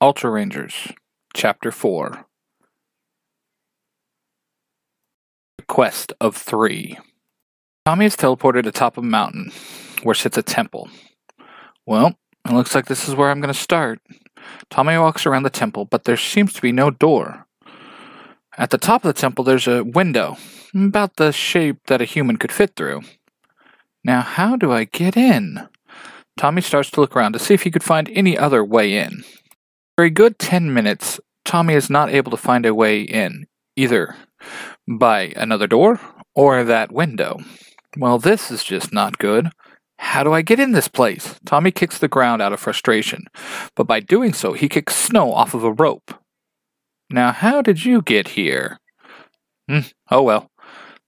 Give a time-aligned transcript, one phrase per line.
[0.00, 0.92] Ultra Rangers,
[1.34, 2.24] Chapter 4
[5.56, 6.96] The Quest of Three.
[7.84, 9.50] Tommy is teleported atop a mountain
[10.04, 10.88] where sits a temple.
[11.84, 12.14] Well,
[12.48, 13.98] it looks like this is where I'm going to start.
[14.70, 17.48] Tommy walks around the temple, but there seems to be no door.
[18.56, 20.36] At the top of the temple, there's a window,
[20.72, 23.02] about the shape that a human could fit through.
[24.04, 25.68] Now, how do I get in?
[26.36, 29.24] Tommy starts to look around to see if he could find any other way in.
[29.98, 34.14] For a good 10 minutes, Tommy is not able to find a way in, either
[34.86, 35.98] by another door
[36.36, 37.40] or that window.
[37.96, 39.50] Well, this is just not good.
[39.98, 41.34] How do I get in this place?
[41.44, 43.24] Tommy kicks the ground out of frustration,
[43.74, 46.14] but by doing so, he kicks snow off of a rope.
[47.10, 48.78] Now, how did you get here?
[49.68, 49.80] Hmm,
[50.12, 50.48] oh well.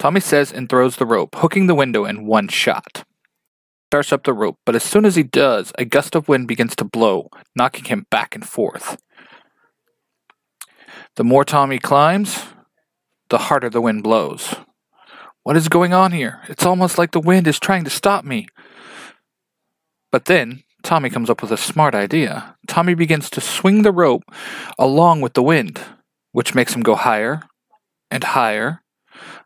[0.00, 3.04] Tommy says and throws the rope, hooking the window in one shot.
[3.90, 6.76] Starts up the rope, but as soon as he does, a gust of wind begins
[6.76, 9.02] to blow, knocking him back and forth.
[11.16, 12.44] The more Tommy climbs,
[13.30, 14.54] the harder the wind blows.
[15.42, 16.40] What is going on here?
[16.48, 18.46] It's almost like the wind is trying to stop me.
[20.12, 22.54] But then, Tommy comes up with a smart idea.
[22.68, 24.22] Tommy begins to swing the rope
[24.78, 25.80] along with the wind,
[26.30, 27.42] which makes him go higher
[28.08, 28.82] and higher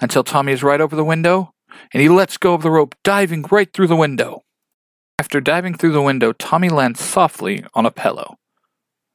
[0.00, 1.54] until Tommy is right over the window
[1.92, 4.42] and he lets go of the rope, diving right through the window.
[5.18, 8.36] After diving through the window, Tommy lands softly on a pillow.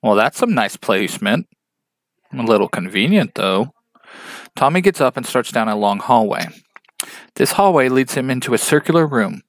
[0.02, 1.48] Well, that's some nice placement.
[2.34, 3.74] A little convenient, though.
[4.56, 6.48] Tommy gets up and starts down a long hallway.
[7.36, 9.44] This hallway leads him into a circular room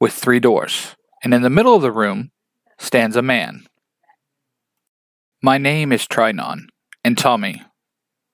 [0.00, 2.30] with three doors, and in the middle of the room
[2.78, 3.66] stands a man.
[5.42, 6.66] My name is Trinon,
[7.04, 7.62] and Tommy,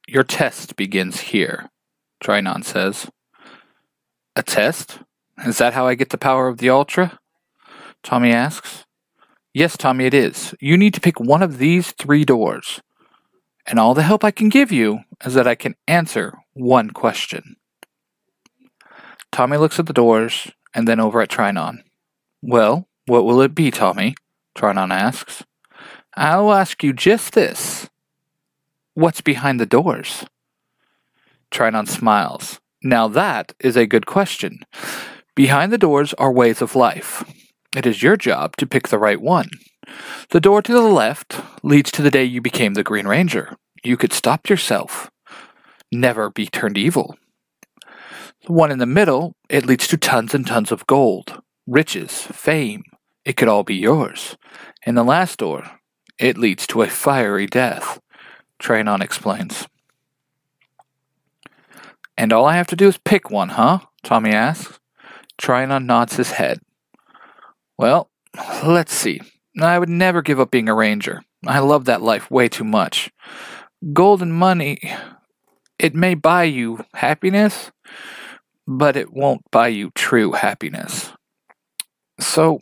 [0.07, 1.71] your test begins here,
[2.23, 3.09] Trinon says.
[4.35, 4.99] A test?
[5.45, 7.19] Is that how I get the power of the Ultra?
[8.03, 8.85] Tommy asks.
[9.53, 10.55] Yes, Tommy, it is.
[10.61, 12.81] You need to pick one of these three doors.
[13.67, 17.57] And all the help I can give you is that I can answer one question.
[19.31, 21.83] Tommy looks at the doors and then over at Trinon.
[22.41, 24.15] Well, what will it be, Tommy?
[24.57, 25.45] Trinon asks.
[26.15, 27.91] I'll ask you just this.
[28.95, 30.25] What's behind the doors?
[31.51, 32.62] Trinon smiles.
[32.83, 34.61] Now that is a good question.
[35.37, 37.23] Behind the doors are ways of life.
[37.77, 39.51] It is your job to pick the right one.
[40.31, 43.57] The door to the left leads to the day you became the Green Ranger.
[43.85, 45.11] You could stop yourself.
[45.93, 47.17] Never be turned evil.
[48.47, 52.83] The one in the middle, it leads to tons and tons of gold, riches, fame.
[53.25, 54.37] It could all be yours.
[54.85, 55.79] And the last door,
[56.19, 58.01] it leads to a fiery death.
[58.61, 59.69] Trinon explains.
[62.17, 63.81] And all I have to do is pick one, huh?
[64.03, 64.79] Tommy asks.
[65.41, 66.61] Trinon nods his head.
[67.79, 68.11] Well,
[68.65, 69.21] let's see.
[69.61, 71.23] I would never give up being a ranger.
[71.47, 73.11] I love that life way too much.
[73.93, 74.79] Gold and money,
[75.79, 77.73] it may buy you happiness,
[78.67, 81.11] but it won't buy you true happiness.
[82.21, 82.61] So,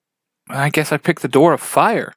[0.49, 2.15] I guess I picked the door of fire,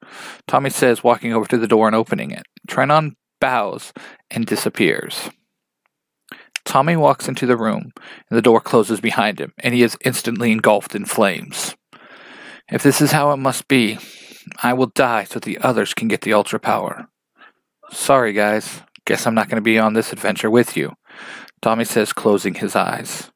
[0.48, 2.44] Tommy says, walking over to the door and opening it.
[2.66, 3.92] Trinon bows
[4.30, 5.28] and disappears.
[6.64, 7.92] Tommy walks into the room,
[8.28, 11.76] and the door closes behind him, and he is instantly engulfed in flames.
[12.70, 13.98] If this is how it must be,
[14.62, 17.08] I will die so the others can get the ultra power.
[17.90, 18.82] Sorry, guys.
[19.06, 20.94] Guess I'm not going to be on this adventure with you,
[21.60, 23.30] Tommy says, closing his eyes.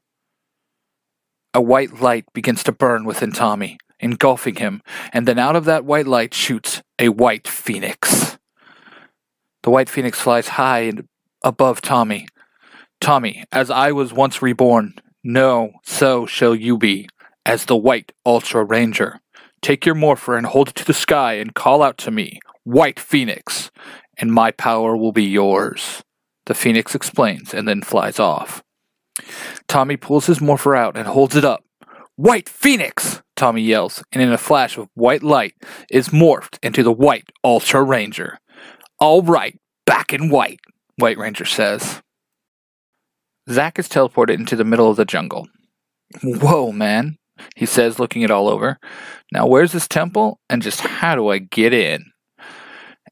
[1.53, 5.85] A white light begins to burn within Tommy, engulfing him, and then out of that
[5.85, 8.39] white light shoots a white phoenix.
[9.63, 11.07] The white phoenix flies high and
[11.43, 12.29] above Tommy.
[13.01, 17.09] Tommy, as I was once reborn, no, so shall you be,
[17.45, 19.21] as the White Ultra Ranger.
[19.63, 23.01] Take your morpher and hold it to the sky and call out to me, White
[23.01, 23.71] Phoenix,
[24.17, 26.03] and my power will be yours.
[26.47, 28.63] The Phoenix explains and then flies off.
[29.67, 31.65] Tommy pulls his morpher out and holds it up.
[32.17, 33.23] White Phoenix!
[33.37, 35.55] Tommy yells, and in a flash of white light
[35.91, 38.39] is morphed into the White Ultra Ranger.
[38.99, 39.57] All right,
[39.87, 40.61] back in white,
[40.97, 42.03] White Ranger says.
[43.51, 45.49] Zack is teleported into the middle of the jungle.
[46.23, 47.17] Whoa, man,
[47.57, 48.79] he says, looking it all over.
[49.33, 52.05] Now, where's this temple, and just how do I get in?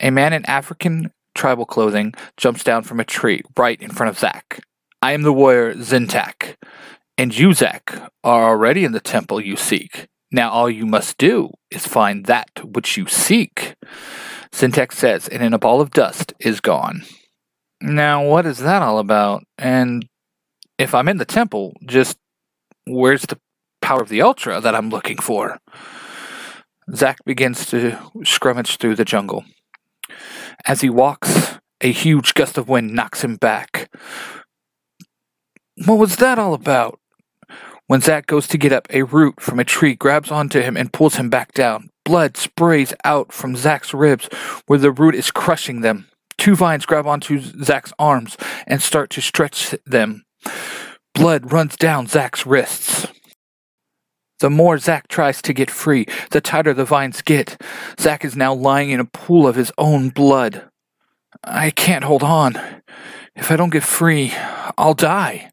[0.01, 4.19] A man in African tribal clothing jumps down from a tree right in front of
[4.19, 4.61] Zack.
[5.03, 6.57] I am the warrior Zintak,
[7.19, 10.07] and you, Zack, are already in the temple you seek.
[10.31, 13.75] Now all you must do is find that which you seek.
[14.53, 17.03] Zintak says, and in a ball of dust is gone.
[17.81, 19.45] Now, what is that all about?
[19.59, 20.09] And
[20.79, 22.19] if I'm in the temple, just
[22.87, 23.39] where's the
[23.81, 25.59] power of the Ultra that I'm looking for?
[26.95, 29.45] Zack begins to scrummage through the jungle.
[30.67, 33.91] As he walks, a huge gust of wind knocks him back.
[35.85, 37.01] What was that all about?
[37.87, 40.93] When Zack goes to get up, a root from a tree grabs onto him and
[40.93, 41.91] pulls him back down.
[42.05, 44.29] Blood sprays out from Zack's ribs
[44.67, 46.09] where the root is crushing them.
[46.39, 48.37] Two vines grab onto Zack's arms
[48.67, 50.26] and start to stretch them.
[51.15, 53.07] Blood runs down Zack's wrists.
[54.41, 57.61] The more Zack tries to get free, the tighter the vines get.
[57.99, 60.69] Zack is now lying in a pool of his own blood.
[61.43, 62.55] I can't hold on.
[63.35, 64.35] If I don't get free,
[64.77, 65.51] I'll die.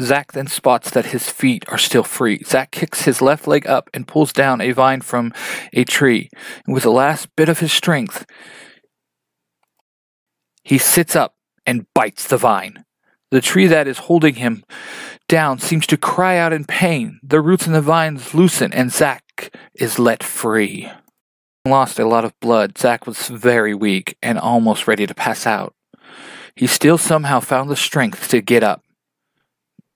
[0.00, 2.42] Zack then spots that his feet are still free.
[2.44, 5.32] Zack kicks his left leg up and pulls down a vine from
[5.72, 6.30] a tree.
[6.66, 8.24] And with the last bit of his strength,
[10.62, 11.34] he sits up
[11.66, 12.84] and bites the vine.
[13.30, 14.64] The tree that is holding him
[15.28, 17.20] down seems to cry out in pain.
[17.22, 20.90] The roots and the vines loosen, and Zack is let free.
[21.64, 22.76] Lost a lot of blood.
[22.76, 25.74] Zack was very weak and almost ready to pass out.
[26.56, 28.82] He still somehow found the strength to get up.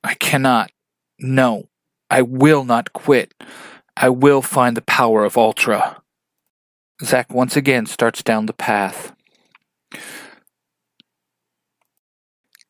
[0.05, 0.71] I cannot.
[1.19, 1.69] No.
[2.11, 3.35] I will not quit.
[3.97, 6.03] I will find the power of Ultra.
[7.03, 9.13] Zack once again starts down the path.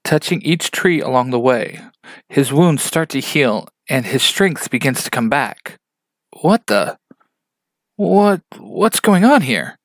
[0.04, 1.80] Touching each tree along the way,
[2.28, 5.78] his wounds start to heal and his strength begins to come back.
[6.42, 6.98] What the?
[7.96, 9.78] What what's going on here?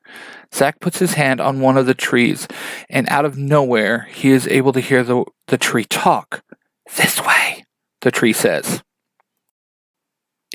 [0.54, 2.48] Zack puts his hand on one of the trees,
[2.90, 6.44] and out of nowhere he is able to hear the, the tree talk.
[6.98, 7.66] This way,
[8.02, 8.82] the tree says.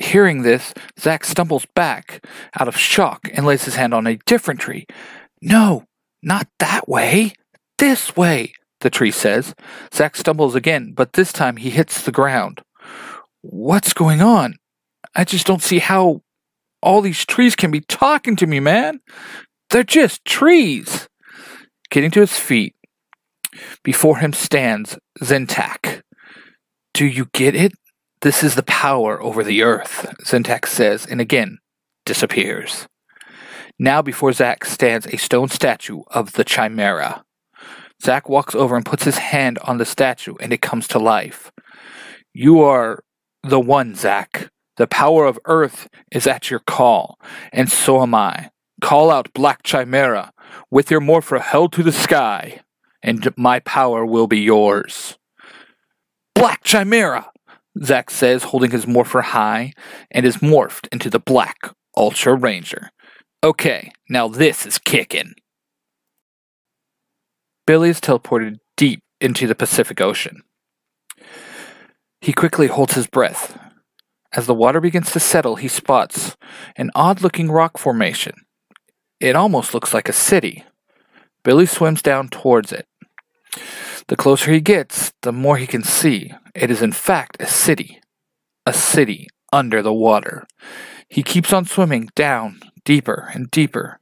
[0.01, 2.25] Hearing this, Zack stumbles back
[2.59, 4.85] out of shock and lays his hand on a different tree.
[5.41, 5.85] No,
[6.21, 7.33] not that way.
[7.77, 8.53] This way,
[8.85, 9.55] the tree says.
[9.91, 12.61] Zack stumbles again, but this time he hits the ground.
[13.41, 14.57] What's going on?
[15.15, 16.21] I just don't see how
[16.83, 19.01] all these trees can be talking to me, man.
[19.71, 21.09] They're just trees.
[21.89, 22.75] Getting to his feet,
[23.83, 26.03] before him stands Zentak.
[26.93, 27.73] Do you get it?
[28.21, 31.57] This is the power over the earth, Zentak says, and again
[32.05, 32.87] disappears.
[33.79, 37.24] Now before Zack stands a stone statue of the Chimera.
[38.05, 41.51] Zack walks over and puts his hand on the statue, and it comes to life.
[42.35, 43.03] You are
[43.41, 44.51] the one, Zack.
[44.77, 47.17] The power of Earth is at your call,
[47.51, 48.51] and so am I.
[48.79, 50.31] Call out Black Chimera
[50.69, 52.61] with your morpher held to the sky,
[53.01, 55.17] and my power will be yours.
[56.35, 57.31] Black Chimera,
[57.83, 59.73] Zack says, holding his morpher high,
[60.11, 62.91] and is morphed into the Black Ultra Ranger.
[63.43, 65.33] Okay, now this is kicking.
[67.65, 70.43] Billy is teleported deep into the Pacific Ocean.
[72.21, 73.57] He quickly holds his breath.
[74.33, 76.35] As the water begins to settle, he spots
[76.75, 78.35] an odd looking rock formation.
[79.19, 80.63] It almost looks like a city.
[81.43, 82.85] Billy swims down towards it.
[84.07, 86.33] The closer he gets, the more he can see.
[86.53, 88.01] It is in fact a city.
[88.65, 90.45] A city under the water.
[91.09, 93.99] He keeps on swimming down, deeper and deeper,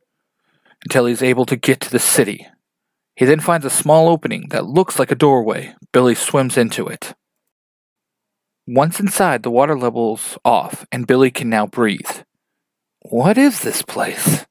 [0.83, 2.47] until he is able to get to the city.
[3.15, 5.75] He then finds a small opening that looks like a doorway.
[5.91, 7.13] Billy swims into it.
[8.65, 12.23] Once inside, the water level's off, and Billy can now breathe.
[13.01, 14.45] What is this place?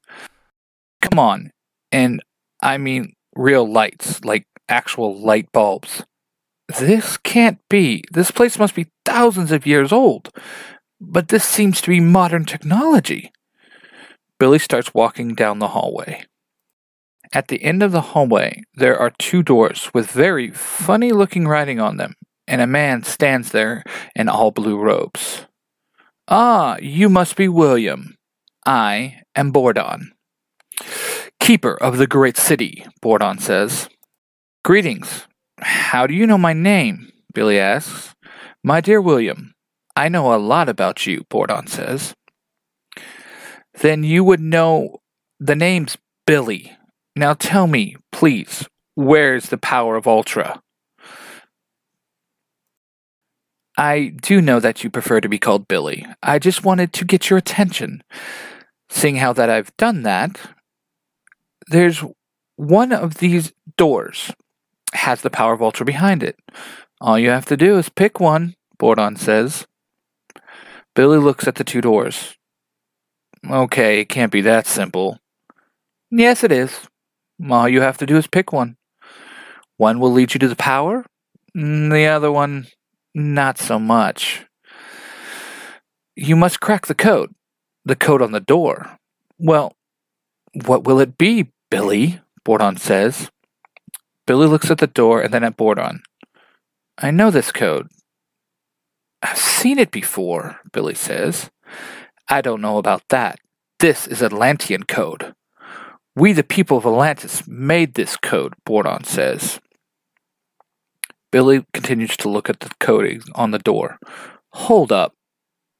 [1.01, 1.51] Come on.
[1.91, 2.23] And
[2.61, 6.03] I mean real lights, like actual light bulbs.
[6.79, 8.03] This can't be.
[8.11, 10.29] This place must be thousands of years old.
[11.01, 13.31] But this seems to be modern technology.
[14.39, 16.25] Billy starts walking down the hallway.
[17.33, 21.79] At the end of the hallway, there are two doors with very funny looking writing
[21.79, 22.13] on them,
[22.47, 23.83] and a man stands there
[24.15, 25.47] in all blue robes.
[26.27, 28.15] Ah, you must be William.
[28.67, 30.11] I am Bordon.
[31.39, 33.89] Keeper of the great city, Bordon says.
[34.63, 35.27] Greetings.
[35.59, 37.11] How do you know my name?
[37.33, 38.13] Billy asks.
[38.63, 39.55] My dear William,
[39.95, 42.13] I know a lot about you, Bordon says.
[43.81, 45.01] Then you would know
[45.39, 45.97] the name's
[46.27, 46.77] Billy.
[47.15, 50.61] Now tell me, please, where's the power of Ultra?
[53.77, 56.05] I do know that you prefer to be called Billy.
[56.21, 58.03] I just wanted to get your attention.
[58.89, 60.39] Seeing how that I've done that,
[61.67, 62.03] there's
[62.55, 64.31] one of these doors
[64.93, 66.37] has the power of Ultra behind it.
[67.01, 69.65] All you have to do is pick one, Bordon says.
[70.95, 72.35] Billy looks at the two doors.
[73.49, 75.19] Okay, it can't be that simple.
[76.11, 76.87] Yes, it is.
[77.49, 78.77] All you have to do is pick one.
[79.77, 81.05] One will lead you to the power,
[81.53, 82.67] the other one,
[83.13, 84.45] not so much.
[86.15, 87.33] You must crack the code.
[87.85, 88.97] The code on the door.
[89.37, 89.75] Well,
[90.65, 93.29] what will it be, Billy, Bordon says.
[94.25, 95.99] Billy looks at the door and then at Bordon.
[96.97, 97.87] I know this code.
[99.21, 101.49] I've seen it before, Billy says.
[102.29, 103.39] I don't know about that.
[103.79, 105.33] This is Atlantean code.
[106.15, 109.59] We, the people of Atlantis, made this code, Bordon says.
[111.31, 113.97] Billy continues to look at the coding on the door.
[114.51, 115.15] Hold up.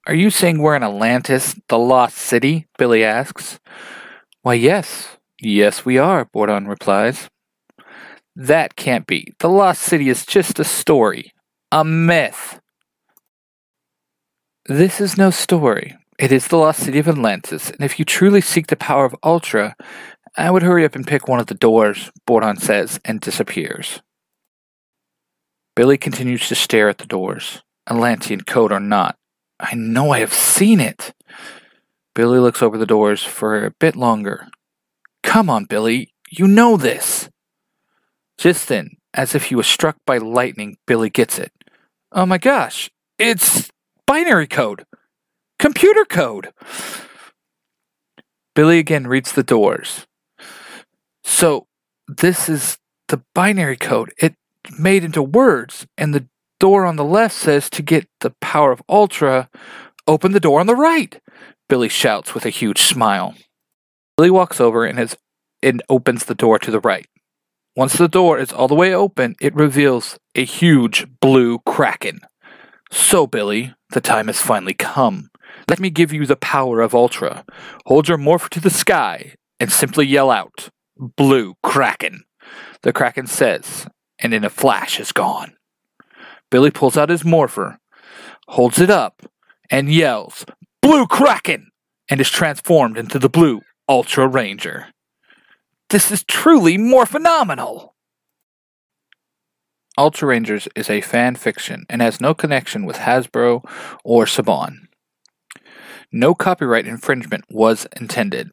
[0.07, 2.67] Are you saying we're in Atlantis, the lost city?
[2.77, 3.59] Billy asks.
[4.41, 5.17] Why, yes.
[5.39, 7.29] Yes, we are, Bordon replies.
[8.35, 9.33] That can't be.
[9.39, 11.33] The lost city is just a story,
[11.71, 12.59] a myth.
[14.65, 15.95] This is no story.
[16.17, 19.15] It is the lost city of Atlantis, and if you truly seek the power of
[19.23, 19.75] Ultra,
[20.35, 24.01] I would hurry up and pick one of the doors, Bordon says, and disappears.
[25.75, 29.17] Billy continues to stare at the doors, Atlantean code or not.
[29.59, 31.13] I know I have seen it.
[32.15, 34.47] Billy looks over the doors for a bit longer.
[35.21, 37.29] Come on, Billy, you know this.
[38.37, 41.51] Just then, as if he was struck by lightning, Billy gets it.
[42.11, 43.71] Oh my gosh, it's
[44.05, 44.85] binary code!
[45.59, 46.51] Computer code!
[48.55, 50.05] Billy again reads the doors.
[51.35, 51.65] So,
[52.07, 54.13] this is the binary code.
[54.19, 54.35] It
[54.77, 56.27] made into words, and the
[56.59, 59.49] door on the left says to get the power of Ultra,
[60.07, 61.19] open the door on the right.
[61.67, 63.33] Billy shouts with a huge smile.
[64.15, 65.17] Billy walks over and, has,
[65.63, 67.07] and opens the door to the right.
[67.75, 72.19] Once the door is all the way open, it reveals a huge blue kraken.
[72.91, 75.31] So, Billy, the time has finally come.
[75.67, 77.43] Let me give you the power of Ultra.
[77.87, 80.69] Hold your morph to the sky and simply yell out,
[81.03, 82.23] Blue Kraken.
[82.81, 83.87] The Kraken says,
[84.19, 85.55] and in a flash is gone.
[86.49, 87.79] Billy pulls out his morpher,
[88.47, 89.23] holds it up,
[89.69, 90.45] and yells,
[90.81, 91.69] Blue Kraken!
[92.09, 94.87] and is transformed into the Blue Ultra Ranger.
[95.89, 97.95] This is truly more phenomenal!
[99.97, 103.63] Ultra Rangers is a fan fiction and has no connection with Hasbro
[104.03, 104.87] or Saban.
[106.11, 108.51] No copyright infringement was intended.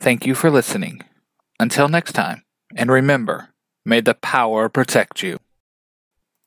[0.00, 1.02] Thank you for listening.
[1.58, 2.44] Until next time,
[2.76, 3.48] and remember,
[3.84, 5.38] may the power protect you.